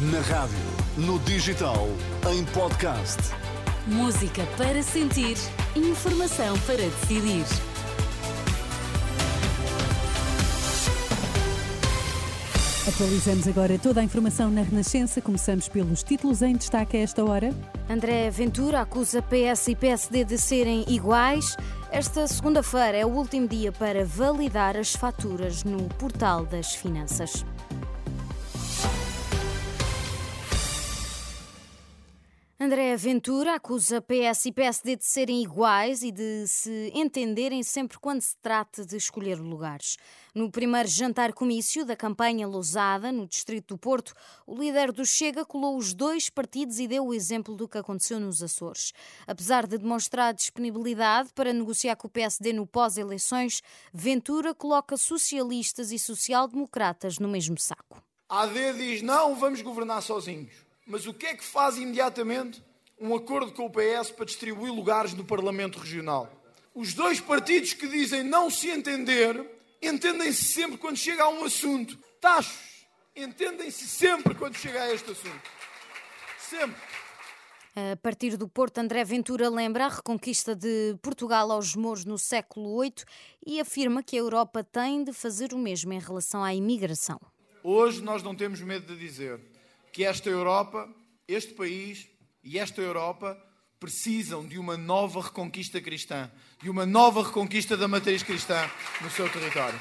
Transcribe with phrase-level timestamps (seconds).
[0.00, 0.56] Na rádio,
[0.96, 1.86] no digital,
[2.32, 3.18] em podcast.
[3.86, 5.36] Música para sentir,
[5.76, 7.44] informação para decidir.
[12.88, 15.20] Atualizamos agora toda a informação na Renascença.
[15.20, 17.54] Começamos pelos títulos em destaque a esta hora.
[17.86, 21.58] André Ventura acusa PS e PSD de serem iguais.
[21.92, 27.44] Esta segunda-feira é o último dia para validar as faturas no Portal das Finanças.
[32.70, 38.20] André Ventura acusa PS e PSD de serem iguais e de se entenderem sempre quando
[38.20, 39.96] se trata de escolher lugares.
[40.32, 44.14] No primeiro jantar comício da campanha Lousada, no Distrito do Porto,
[44.46, 48.20] o líder do Chega colou os dois partidos e deu o exemplo do que aconteceu
[48.20, 48.92] nos Açores.
[49.26, 53.62] Apesar de demonstrar disponibilidade para negociar com o PSD no pós-eleições,
[53.92, 58.00] Ventura coloca socialistas e social-democratas no mesmo saco.
[58.28, 60.69] A AD diz: não, vamos governar sozinhos.
[60.90, 62.60] Mas o que é que faz imediatamente?
[62.98, 66.28] Um acordo com o PS para distribuir lugares no Parlamento Regional.
[66.74, 69.40] Os dois partidos que dizem não se entender,
[69.80, 71.96] entendem-se sempre quando chega a um assunto.
[72.20, 75.50] Tachos, entendem-se sempre quando chega a este assunto.
[76.40, 76.82] Sempre.
[77.76, 82.80] A partir do Porto, André Ventura lembra a reconquista de Portugal aos mouros no século
[82.80, 83.04] VIII
[83.46, 87.20] e afirma que a Europa tem de fazer o mesmo em relação à imigração.
[87.62, 89.40] Hoje nós não temos medo de dizer
[89.92, 90.88] que esta Europa,
[91.26, 92.08] este país
[92.42, 93.36] e esta Europa
[93.78, 96.30] precisam de uma nova reconquista cristã,
[96.62, 99.78] de uma nova reconquista da matriz cristã no seu território.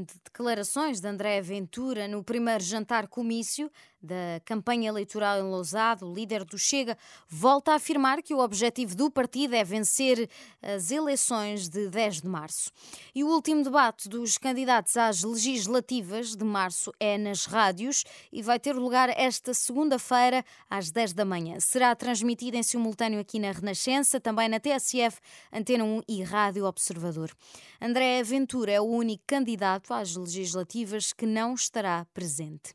[0.00, 3.70] Uh, declarações de André Ventura no primeiro jantar comício
[4.02, 6.96] da campanha eleitoral em Lousado, o líder do Chega,
[7.28, 10.28] volta a afirmar que o objetivo do partido é vencer
[10.62, 12.72] as eleições de 10 de março.
[13.14, 18.58] E o último debate dos candidatos às legislativas de março é nas rádios e vai
[18.58, 21.60] ter lugar esta segunda-feira às 10 da manhã.
[21.60, 25.18] Será transmitido em simultâneo aqui na Renascença, também na TSF,
[25.52, 27.30] Antena 1 e Rádio Observador.
[27.80, 32.74] André Ventura é o único candidato às legislativas que não estará presente.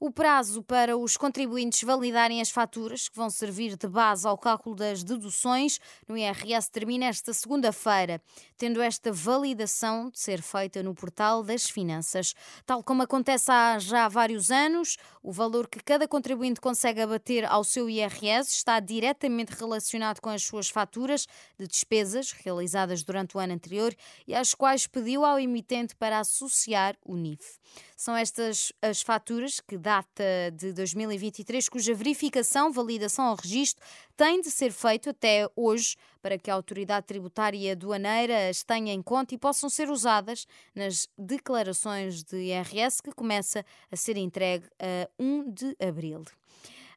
[0.00, 4.76] O prazo para os contribuintes validarem as faturas que vão servir de base ao cálculo
[4.76, 8.22] das deduções no IRS termina esta segunda-feira,
[8.56, 12.32] tendo esta validação de ser feita no portal das finanças.
[12.64, 17.64] Tal como acontece há já vários anos, o valor que cada contribuinte consegue abater ao
[17.64, 21.26] seu IRS está diretamente relacionado com as suas faturas
[21.58, 23.92] de despesas realizadas durante o ano anterior
[24.28, 27.58] e às quais pediu ao emitente para associar o NIF.
[27.98, 30.22] São estas as faturas que data
[30.54, 33.84] de 2023, cuja verificação, validação ao registro
[34.16, 38.92] tem de ser feito até hoje para que a autoridade tributária e aduaneira as tenha
[38.92, 44.68] em conta e possam ser usadas nas declarações de IRS que começa a ser entregue
[44.78, 46.24] a 1 de abril.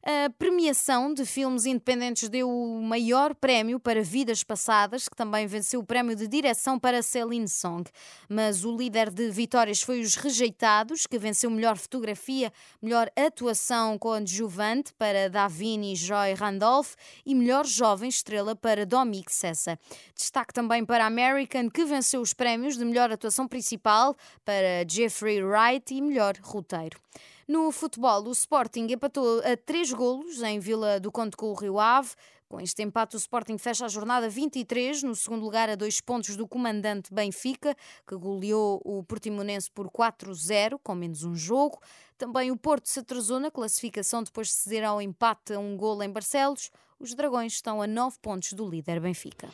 [0.04, 5.78] A premiação de filmes independentes deu o maior prémio para Vidas Passadas, que também venceu
[5.78, 7.88] o prémio de direção para Celine Song.
[8.28, 12.52] Mas o líder de vitórias foi Os Rejeitados, que venceu melhor fotografia,
[12.82, 19.78] melhor atuação com adjuvante para Davini Joy Randolph e melhor jovem estrela para Dominic Sessa.
[20.16, 25.94] Destaque também para American, que venceu os prémios de melhor atuação principal para Jeffrey Wright
[25.94, 26.98] e melhor roteiro.
[27.48, 31.78] No futebol, o Sporting empatou a três golos em Vila do Conde com o Rio
[31.78, 32.10] Ave.
[32.48, 36.36] Com este empate, o Sporting fecha a jornada 23, no segundo lugar, a dois pontos
[36.36, 37.74] do comandante Benfica,
[38.06, 41.80] que goleou o Portimonense por 4-0, com menos um jogo.
[42.18, 46.02] Também o Porto se atrasou na classificação depois de ceder ao empate a um golo
[46.02, 46.70] em Barcelos.
[47.00, 49.48] Os Dragões estão a nove pontos do líder Benfica.